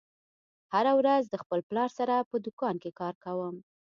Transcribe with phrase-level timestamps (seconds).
[0.59, 3.55] زه هره ورځ د خپل پلار سره په دوکان کې کار کوم